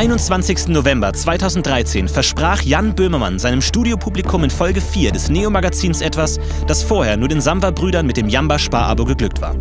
21. 0.00 0.68
November 0.68 1.12
2013 1.12 2.08
versprach 2.08 2.62
Jan 2.62 2.94
Böhmermann 2.94 3.38
seinem 3.38 3.60
Studiopublikum 3.60 4.44
in 4.44 4.48
Folge 4.48 4.80
4 4.80 5.12
des 5.12 5.28
Neo-Magazins 5.28 6.00
etwas, 6.00 6.40
das 6.66 6.82
vorher 6.82 7.18
nur 7.18 7.28
den 7.28 7.42
Samba-Brüdern 7.42 8.06
mit 8.06 8.16
dem 8.16 8.30
Jamba-Sparabo 8.30 9.04
geglückt 9.04 9.42
war. 9.42 9.56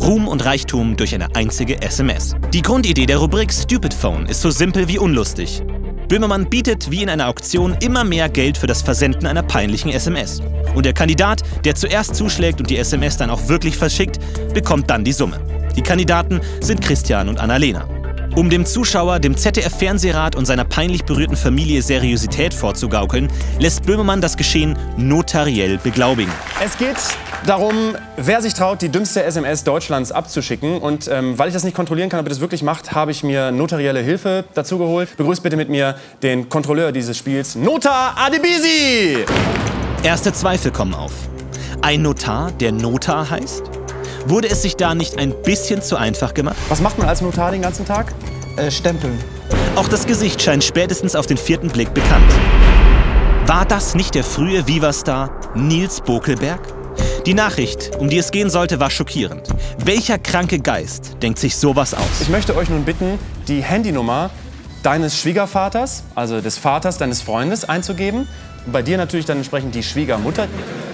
Ruhm 0.00 0.26
und 0.26 0.44
Reichtum 0.44 0.96
durch 0.96 1.14
eine 1.14 1.36
einzige 1.36 1.80
SMS. 1.82 2.34
Die 2.52 2.62
Grundidee 2.62 3.06
der 3.06 3.18
Rubrik 3.18 3.52
Stupid 3.52 3.94
Phone 3.94 4.26
ist 4.26 4.40
so 4.40 4.50
simpel 4.50 4.88
wie 4.88 4.98
unlustig. 4.98 5.62
Böhmermann 6.08 6.50
bietet 6.50 6.90
wie 6.90 7.04
in 7.04 7.08
einer 7.08 7.28
Auktion 7.28 7.76
immer 7.80 8.02
mehr 8.02 8.28
Geld 8.28 8.58
für 8.58 8.66
das 8.66 8.82
Versenden 8.82 9.28
einer 9.28 9.44
peinlichen 9.44 9.92
SMS. 9.92 10.42
Und 10.74 10.84
der 10.84 10.94
Kandidat, 10.94 11.42
der 11.64 11.76
zuerst 11.76 12.16
zuschlägt 12.16 12.58
und 12.58 12.70
die 12.70 12.76
SMS 12.78 13.18
dann 13.18 13.30
auch 13.30 13.46
wirklich 13.46 13.76
verschickt, 13.76 14.18
bekommt 14.52 14.90
dann 14.90 15.04
die 15.04 15.12
Summe. 15.12 15.38
Die 15.76 15.82
Kandidaten 15.82 16.40
sind 16.60 16.82
Christian 16.82 17.28
und 17.28 17.38
Annalena. 17.38 17.86
Um 18.36 18.48
dem 18.48 18.64
Zuschauer, 18.64 19.18
dem 19.18 19.36
ZDF-Fernsehrat 19.36 20.36
und 20.36 20.46
seiner 20.46 20.64
peinlich 20.64 21.04
berührten 21.04 21.36
Familie 21.36 21.82
Seriosität 21.82 22.54
vorzugaukeln, 22.54 23.28
lässt 23.58 23.84
Böhmermann 23.84 24.20
das 24.20 24.36
Geschehen 24.36 24.78
notariell 24.96 25.78
beglaubigen. 25.78 26.32
Es 26.64 26.78
geht 26.78 26.96
darum, 27.44 27.74
wer 28.16 28.40
sich 28.40 28.54
traut, 28.54 28.82
die 28.82 28.88
dümmste 28.88 29.24
SMS 29.24 29.64
Deutschlands 29.64 30.12
abzuschicken. 30.12 30.78
Und 30.78 31.08
ähm, 31.08 31.38
weil 31.38 31.48
ich 31.48 31.54
das 31.54 31.64
nicht 31.64 31.74
kontrollieren 31.74 32.08
kann, 32.08 32.20
ob 32.20 32.26
ihr 32.26 32.30
das 32.30 32.40
wirklich 32.40 32.62
macht, 32.62 32.92
habe 32.92 33.10
ich 33.10 33.24
mir 33.24 33.50
notarielle 33.50 34.00
Hilfe 34.00 34.44
dazu 34.54 34.78
geholt. 34.78 35.16
Begrüßt 35.16 35.42
bitte 35.42 35.56
mit 35.56 35.68
mir 35.68 35.96
den 36.22 36.48
Kontrolleur 36.48 36.92
dieses 36.92 37.18
Spiels, 37.18 37.56
Notar 37.56 38.14
Adebisi! 38.16 39.24
Erste 40.04 40.32
Zweifel 40.32 40.70
kommen 40.70 40.94
auf. 40.94 41.12
Ein 41.82 42.02
Notar, 42.02 42.52
der 42.52 42.72
Notar 42.72 43.28
heißt? 43.28 43.79
Wurde 44.26 44.48
es 44.48 44.62
sich 44.62 44.76
da 44.76 44.94
nicht 44.94 45.18
ein 45.18 45.34
bisschen 45.42 45.82
zu 45.82 45.96
einfach 45.96 46.34
gemacht? 46.34 46.56
Was 46.68 46.80
macht 46.80 46.98
man 46.98 47.08
als 47.08 47.20
Notar 47.20 47.50
den 47.50 47.62
ganzen 47.62 47.86
Tag? 47.86 48.12
Äh, 48.56 48.70
stempeln. 48.70 49.18
Auch 49.76 49.88
das 49.88 50.06
Gesicht 50.06 50.42
scheint 50.42 50.62
spätestens 50.62 51.16
auf 51.16 51.26
den 51.26 51.36
vierten 51.36 51.68
Blick 51.68 51.94
bekannt. 51.94 52.30
War 53.46 53.64
das 53.64 53.94
nicht 53.94 54.14
der 54.14 54.24
frühe 54.24 54.66
Viva-Star 54.66 55.30
Nils 55.54 56.00
Bokelberg? 56.02 56.60
Die 57.26 57.34
Nachricht, 57.34 57.92
um 57.98 58.08
die 58.08 58.18
es 58.18 58.30
gehen 58.30 58.50
sollte, 58.50 58.80
war 58.80 58.90
schockierend. 58.90 59.48
Welcher 59.84 60.18
kranke 60.18 60.58
Geist 60.58 61.16
denkt 61.22 61.38
sich 61.38 61.56
sowas 61.56 61.94
aus? 61.94 62.20
Ich 62.20 62.28
möchte 62.28 62.56
euch 62.56 62.68
nun 62.68 62.84
bitten, 62.84 63.18
die 63.48 63.62
Handynummer 63.62 64.30
deines 64.82 65.18
Schwiegervaters, 65.18 66.04
also 66.14 66.40
des 66.40 66.58
Vaters 66.58 66.98
deines 66.98 67.22
Freundes, 67.22 67.68
einzugeben. 67.68 68.28
Bei 68.66 68.82
dir 68.82 68.96
natürlich 68.96 69.26
dann 69.26 69.38
entsprechend 69.38 69.74
die 69.74 69.82
Schwiegermutter. 69.82 70.46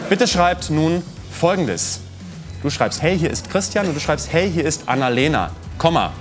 Bitte 0.08 0.26
schreibt 0.26 0.70
nun 0.70 1.02
Folgendes. 1.30 2.00
Du 2.62 2.70
schreibst, 2.70 3.02
hey, 3.02 3.18
hier 3.18 3.30
ist 3.30 3.50
Christian 3.50 3.86
und 3.86 3.94
du 3.94 4.00
schreibst, 4.00 4.32
hey, 4.32 4.50
hier 4.50 4.64
ist 4.64 4.88
Annalena, 4.88 5.50
Komma. 5.78 6.12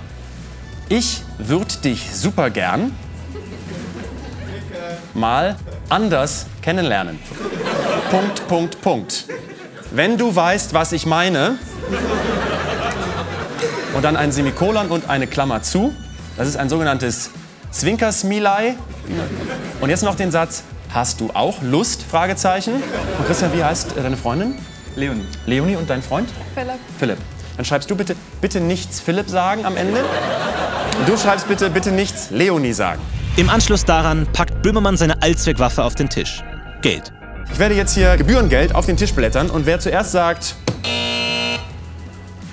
Ich 0.88 1.22
würde 1.38 1.74
dich 1.78 2.14
super 2.14 2.50
gern 2.50 2.92
mal 5.14 5.56
anders 5.88 6.46
kennenlernen. 6.62 7.18
Punkt, 8.10 8.46
Punkt, 8.46 8.80
Punkt. 8.80 9.24
Wenn 9.90 10.18
du 10.18 10.34
weißt, 10.34 10.74
was 10.74 10.92
ich 10.92 11.06
meine, 11.06 11.58
und 13.94 14.04
dann 14.04 14.16
ein 14.16 14.30
Semikolon 14.30 14.88
und 14.88 15.08
eine 15.08 15.26
Klammer 15.26 15.62
zu, 15.62 15.94
das 16.36 16.48
ist 16.48 16.56
ein 16.56 16.68
sogenanntes 16.68 17.30
Zwinkersmilei. 17.70 18.76
Und 19.80 19.90
jetzt 19.90 20.02
noch 20.02 20.14
den 20.14 20.30
Satz, 20.30 20.62
hast 20.92 21.20
du 21.20 21.30
auch 21.32 21.62
Lust? 21.62 22.02
Fragezeichen. 22.02 22.74
Und 23.18 23.26
Christian, 23.26 23.52
wie 23.54 23.64
heißt 23.64 23.96
äh, 23.96 24.02
deine 24.02 24.16
Freundin? 24.16 24.54
Leonie. 24.96 25.26
Leonie 25.46 25.76
und 25.76 25.88
dein 25.88 26.02
Freund? 26.02 26.28
Philipp. 26.54 26.78
Philipp. 26.98 27.18
Dann 27.56 27.64
schreibst 27.64 27.90
du 27.90 27.96
bitte, 27.96 28.16
bitte 28.40 28.60
nichts 28.60 29.00
Philipp 29.00 29.28
sagen 29.28 29.64
am 29.64 29.76
Ende. 29.76 30.04
Du 31.06 31.16
schreibst 31.16 31.46
bitte, 31.48 31.70
bitte 31.70 31.90
nichts 31.92 32.30
Leonie 32.30 32.72
sagen. 32.72 33.00
Im 33.36 33.50
Anschluss 33.50 33.84
daran 33.84 34.26
packt 34.32 34.62
Böhmermann 34.62 34.96
seine 34.96 35.20
Allzweckwaffe 35.22 35.84
auf 35.84 35.94
den 35.94 36.08
Tisch. 36.08 36.42
Geld. 36.80 37.12
Ich 37.52 37.58
werde 37.58 37.74
jetzt 37.74 37.94
hier 37.94 38.16
Gebührengeld 38.16 38.74
auf 38.74 38.86
den 38.86 38.96
Tisch 38.96 39.12
blättern 39.12 39.50
und 39.50 39.66
wer 39.66 39.78
zuerst 39.78 40.12
sagt, 40.12 40.56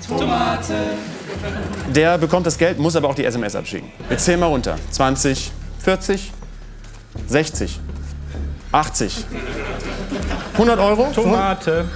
Tomate, 0.06 0.74
der 1.88 2.18
bekommt 2.18 2.46
das 2.46 2.58
Geld, 2.58 2.78
muss 2.78 2.94
aber 2.94 3.08
auch 3.08 3.14
die 3.14 3.24
SMS 3.24 3.56
abschicken. 3.56 3.90
Wir 4.08 4.18
zählen 4.18 4.38
mal 4.40 4.46
runter. 4.46 4.76
20, 4.90 5.50
40, 5.78 6.32
60, 7.26 7.80
80, 8.72 9.24
100 10.52 10.78
Euro. 10.78 11.10
Tomate. 11.14 11.86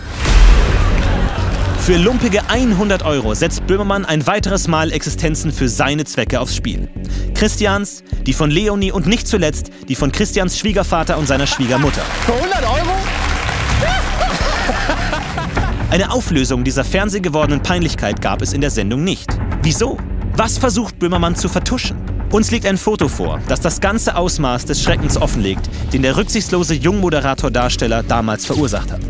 Für 1.89 1.97
lumpige 1.97 2.47
100 2.51 3.03
Euro 3.03 3.33
setzt 3.33 3.67
Böhmermann 3.67 4.05
ein 4.05 4.27
weiteres 4.27 4.69
Mal 4.69 4.93
Existenzen 4.93 5.51
für 5.51 5.71
seine 5.71 6.05
Zwecke 6.05 6.39
aufs 6.39 6.55
Spiel. 6.55 6.87
Christians, 7.33 8.05
die 8.27 8.35
von 8.35 8.51
Leonie 8.51 8.93
und 8.93 9.07
nicht 9.07 9.27
zuletzt 9.27 9.71
die 9.89 9.95
von 9.95 10.13
Christians 10.13 10.59
Schwiegervater 10.59 11.17
und 11.17 11.27
seiner 11.27 11.47
Schwiegermutter. 11.47 12.03
Für 12.27 12.35
100 12.35 12.63
Euro? 12.63 12.91
Eine 15.91 16.13
Auflösung 16.13 16.63
dieser 16.63 16.85
fernsehgewordenen 16.85 17.63
Peinlichkeit 17.63 18.21
gab 18.21 18.43
es 18.43 18.53
in 18.53 18.61
der 18.61 18.69
Sendung 18.69 19.03
nicht. 19.03 19.31
Wieso? 19.63 19.97
Was 20.37 20.59
versucht 20.59 20.99
Böhmermann 20.99 21.37
zu 21.37 21.49
vertuschen? 21.49 21.97
Uns 22.31 22.51
liegt 22.51 22.67
ein 22.67 22.77
Foto 22.77 23.09
vor, 23.09 23.41
das 23.49 23.61
das 23.61 23.81
ganze 23.81 24.15
Ausmaß 24.15 24.67
des 24.67 24.83
Schreckens 24.83 25.17
offenlegt, 25.17 25.71
den 25.95 26.03
der 26.03 26.19
rücksichtslose 26.19 26.75
Jungmoderator-Darsteller 26.75 28.03
damals 28.03 28.45
verursacht 28.45 28.93
hat. 28.93 29.01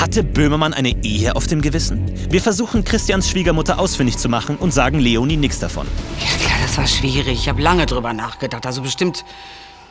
Hatte 0.00 0.22
Böhmermann 0.22 0.74
eine 0.74 0.94
Ehe 1.02 1.34
auf 1.34 1.48
dem 1.48 1.60
Gewissen? 1.60 2.14
Wir 2.30 2.40
versuchen 2.40 2.84
Christians 2.84 3.28
Schwiegermutter 3.28 3.80
ausfindig 3.80 4.16
zu 4.16 4.28
machen 4.28 4.56
und 4.56 4.72
sagen 4.72 5.00
Leonie 5.00 5.36
nichts 5.36 5.58
davon. 5.58 5.88
Ja, 6.20 6.46
klar, 6.46 6.58
das 6.62 6.78
war 6.78 6.86
schwierig. 6.86 7.40
Ich 7.40 7.48
habe 7.48 7.60
lange 7.60 7.84
drüber 7.84 8.12
nachgedacht. 8.12 8.64
Also 8.64 8.82
bestimmt 8.82 9.24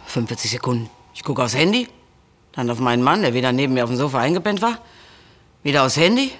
45 0.05 0.51
Sekunden. 0.51 0.89
Ich 1.13 1.23
gucke 1.23 1.43
aufs 1.43 1.57
Handy, 1.57 1.89
dann 2.53 2.69
auf 2.69 2.79
meinen 2.79 3.03
Mann, 3.03 3.21
der 3.21 3.33
wieder 3.33 3.51
neben 3.51 3.73
mir 3.73 3.83
auf 3.83 3.89
dem 3.89 3.97
Sofa 3.97 4.19
eingepennt 4.19 4.61
war. 4.61 4.77
Wieder 5.61 5.85
aufs 5.85 5.97
Handy, 5.97 6.31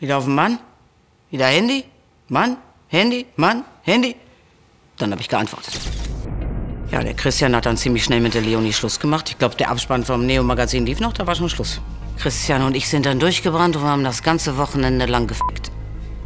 wieder 0.00 0.16
auf 0.16 0.24
den 0.24 0.34
Mann, 0.34 0.58
wieder 1.30 1.46
Handy, 1.46 1.84
Mann, 2.28 2.56
Handy, 2.88 3.26
Mann, 3.36 3.64
Handy. 3.82 4.16
Dann 4.96 5.12
habe 5.12 5.20
ich 5.20 5.28
geantwortet. 5.28 5.78
Ja, 6.90 7.02
der 7.02 7.12
Christian 7.12 7.54
hat 7.54 7.66
dann 7.66 7.76
ziemlich 7.76 8.02
schnell 8.02 8.22
mit 8.22 8.32
der 8.32 8.40
Leonie 8.40 8.72
Schluss 8.72 8.98
gemacht. 8.98 9.28
Ich 9.28 9.38
glaube, 9.38 9.56
der 9.56 9.70
Abspann 9.70 10.04
vom 10.06 10.24
Neo-Magazin 10.24 10.86
lief 10.86 11.00
noch, 11.00 11.12
da 11.12 11.26
war 11.26 11.34
schon 11.34 11.50
Schluss. 11.50 11.82
Christian 12.18 12.62
und 12.62 12.76
ich 12.76 12.88
sind 12.88 13.06
dann 13.06 13.18
durchgebrannt 13.18 13.76
und 13.76 13.82
haben 13.82 14.04
das 14.04 14.22
ganze 14.22 14.56
Wochenende 14.56 15.06
lang 15.06 15.26
gefickt. 15.26 15.70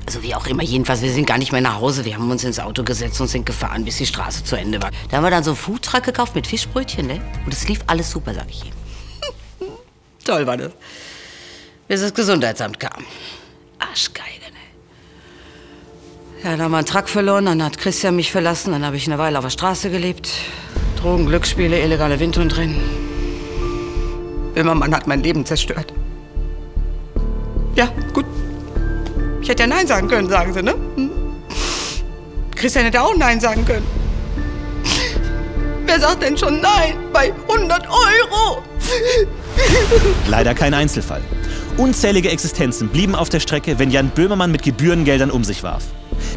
Also 0.07 0.23
wie 0.23 0.35
auch 0.35 0.47
immer, 0.47 0.63
jedenfalls, 0.63 1.03
wir 1.03 1.13
sind 1.13 1.27
gar 1.27 1.37
nicht 1.37 1.53
mehr 1.53 1.61
nach 1.61 1.81
Hause. 1.81 2.05
Wir 2.07 2.15
haben 2.15 2.31
uns 2.31 2.43
ins 2.43 2.59
Auto 2.59 2.83
gesetzt 2.83 3.21
und 3.21 3.27
sind 3.27 3.45
gefahren, 3.45 3.85
bis 3.85 3.99
die 3.99 4.07
Straße 4.07 4.43
zu 4.43 4.57
Ende 4.57 4.81
war. 4.81 4.91
Da 5.11 5.19
haben 5.19 5.25
wir 5.25 5.31
dann 5.31 5.45
so 5.45 5.51
einen 5.51 5.59
Foodtruck 5.59 6.03
gekauft 6.03 6.35
mit 6.35 6.47
Fischbrötchen, 6.47 7.07
ne? 7.07 7.21
Und 7.45 7.53
es 7.53 7.69
lief 7.69 7.81
alles 7.87 8.11
super, 8.11 8.33
sag 8.33 8.49
ich 8.49 8.65
Ihnen. 8.65 8.73
Toll 10.25 10.47
war 10.47 10.57
das. 10.57 10.73
Bis 11.89 12.01
das 12.01 12.15
Gesundheitsamt 12.15 12.81
kam. 12.81 13.05
Arschgeige, 13.79 14.51
ne? 14.51 14.59
Ja, 16.43 16.51
dann 16.53 16.63
haben 16.63 16.71
wir 16.71 16.79
einen 16.79 16.87
Truck 16.87 17.11
verloren, 17.11 17.45
dann 17.45 17.63
hat 17.63 17.77
Christian 17.77 18.17
mich 18.17 18.33
verlassen, 18.33 18.73
dann 18.73 18.87
habe 18.87 18.97
ich 18.97 19.07
eine 19.07 19.19
Weile 19.19 19.39
auf 19.39 19.45
der 19.45 19.51
Straße 19.51 19.91
gelebt. 19.91 20.31
Drogen, 21.01 21.27
Glücksspiele, 21.27 21.81
illegale 21.83 22.19
Windhund 22.19 22.57
drin. 22.57 23.08
Böhmermann 24.59 24.93
hat 24.93 25.07
mein 25.07 25.23
Leben 25.23 25.47
zerstört. 25.47 25.93
Ja, 27.77 27.89
gut. 28.13 28.25
Ich 29.41 29.49
hätte 29.49 29.63
ja 29.63 29.69
Nein 29.69 29.87
sagen 29.87 30.09
können, 30.09 30.29
sagen 30.29 30.53
sie, 30.53 30.65
ne? 30.65 30.75
Hm? 30.97 31.11
Christian 32.57 32.85
hätte 32.85 33.01
auch 33.01 33.17
Nein 33.17 33.39
sagen 33.39 33.65
können. 33.65 33.87
Wer 35.87 36.01
sagt 36.01 36.25
denn 36.25 36.37
schon 36.37 36.61
Nein 36.61 36.95
bei 37.13 37.33
100 37.49 37.87
Euro? 37.89 38.65
Leider 40.27 40.55
kein 40.55 40.75
Einzelfall. 40.75 41.23
Unzählige 41.77 42.31
Existenzen 42.31 42.89
blieben 42.89 43.15
auf 43.15 43.29
der 43.29 43.39
Strecke, 43.39 43.79
wenn 43.79 43.93
Jan 43.93 44.09
Böhmermann 44.09 44.51
mit 44.51 44.65
Gebührengeldern 44.65 45.31
um 45.31 45.45
sich 45.45 45.63
warf. 45.63 45.85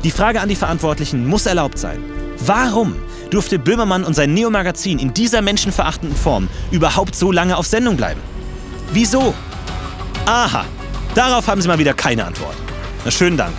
Die 0.03 0.11
Frage 0.11 0.41
an 0.41 0.49
die 0.49 0.55
Verantwortlichen 0.55 1.25
muss 1.25 1.47
erlaubt 1.47 1.79
sein. 1.79 2.03
Warum 2.37 2.97
durfte 3.31 3.57
Böhmermann 3.57 4.03
und 4.03 4.13
sein 4.13 4.33
Neo-Magazin 4.33 4.99
in 4.99 5.13
dieser 5.13 5.41
menschenverachtenden 5.41 6.17
Form 6.17 6.49
überhaupt 6.69 7.15
so 7.15 7.31
lange 7.31 7.57
auf 7.57 7.65
Sendung 7.65 7.97
bleiben? 7.97 8.21
Wieso? 8.93 9.33
Aha, 10.25 10.65
darauf 11.15 11.47
haben 11.47 11.61
Sie 11.61 11.67
mal 11.67 11.79
wieder 11.79 11.93
keine 11.93 12.25
Antwort. 12.25 12.55
Na 13.03 13.11
schönen 13.11 13.37
Dank. 13.37 13.53